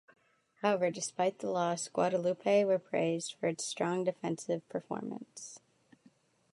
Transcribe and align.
However, 0.63 0.89
despite 0.89 1.37
the 1.37 1.51
loss, 1.51 1.87
Guadeloupe 1.87 2.65
were 2.65 2.79
praised 2.79 3.35
for 3.35 3.45
its 3.45 3.63
strong 3.65 4.03
defensive 4.03 4.67
performance. 4.67 5.59